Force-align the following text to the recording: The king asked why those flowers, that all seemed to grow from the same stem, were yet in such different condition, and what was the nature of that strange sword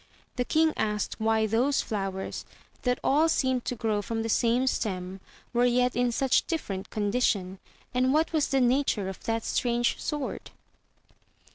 The 0.35 0.45
king 0.45 0.73
asked 0.77 1.19
why 1.19 1.45
those 1.45 1.83
flowers, 1.83 2.43
that 2.81 2.97
all 3.03 3.29
seemed 3.29 3.65
to 3.65 3.75
grow 3.75 4.01
from 4.01 4.23
the 4.23 4.29
same 4.29 4.65
stem, 4.65 5.19
were 5.53 5.65
yet 5.65 5.95
in 5.95 6.11
such 6.11 6.47
different 6.47 6.89
condition, 6.89 7.59
and 7.93 8.11
what 8.11 8.33
was 8.33 8.47
the 8.47 8.61
nature 8.61 9.09
of 9.09 9.23
that 9.25 9.45
strange 9.45 10.01
sword 10.01 10.49